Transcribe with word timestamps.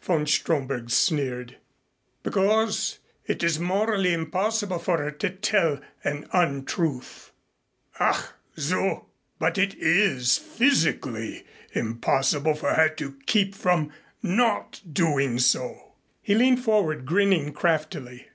Von 0.00 0.24
Stromberg 0.26 0.88
sneered. 0.88 1.58
"Because 2.22 3.00
it 3.26 3.42
is 3.42 3.58
morally 3.60 4.14
impossible 4.14 4.78
for 4.78 4.96
her 4.96 5.10
to 5.10 5.28
tell 5.28 5.78
an 6.02 6.26
untruth." 6.32 7.32
"Ach, 8.00 8.32
so. 8.56 9.04
But 9.38 9.58
it 9.58 9.74
is 9.74 10.38
physically 10.38 11.44
impossible 11.74 12.54
for 12.54 12.72
her 12.72 12.88
to 12.94 13.18
keep 13.26 13.54
from 13.54 13.92
not 14.22 14.80
doing 14.90 15.38
so." 15.38 15.92
He 16.22 16.34
leaned 16.34 16.64
forward, 16.64 17.04
grinning 17.04 17.52
craftily. 17.52 18.28